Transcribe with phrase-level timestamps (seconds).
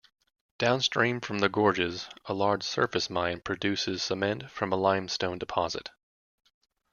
[0.57, 5.91] Downstream from the gorges, a large surface mine producing cement from a limestone deposit.